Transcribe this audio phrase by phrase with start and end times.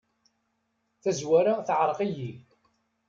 [1.01, 2.31] Tazwara teεreq-iyi.